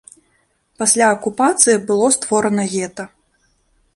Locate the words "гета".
2.73-3.03